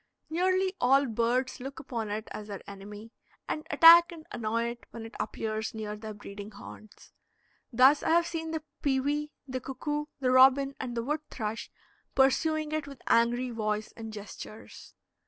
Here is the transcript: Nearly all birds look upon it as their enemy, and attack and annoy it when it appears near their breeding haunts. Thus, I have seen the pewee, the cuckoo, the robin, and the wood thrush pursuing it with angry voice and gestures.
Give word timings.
Nearly 0.31 0.73
all 0.81 1.05
birds 1.05 1.59
look 1.59 1.79
upon 1.79 2.09
it 2.09 2.27
as 2.31 2.47
their 2.47 2.67
enemy, 2.67 3.11
and 3.47 3.67
attack 3.69 4.11
and 4.11 4.25
annoy 4.31 4.63
it 4.69 4.87
when 4.89 5.05
it 5.05 5.13
appears 5.19 5.75
near 5.75 5.95
their 5.95 6.15
breeding 6.15 6.49
haunts. 6.49 7.13
Thus, 7.71 8.01
I 8.01 8.09
have 8.09 8.25
seen 8.25 8.49
the 8.49 8.63
pewee, 8.81 9.31
the 9.47 9.59
cuckoo, 9.61 10.05
the 10.19 10.31
robin, 10.31 10.73
and 10.79 10.97
the 10.97 11.03
wood 11.03 11.21
thrush 11.29 11.69
pursuing 12.15 12.71
it 12.71 12.87
with 12.87 13.03
angry 13.05 13.51
voice 13.51 13.93
and 13.95 14.11
gestures. 14.11 14.95